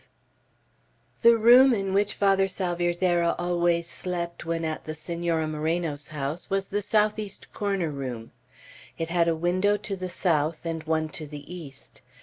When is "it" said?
8.97-9.09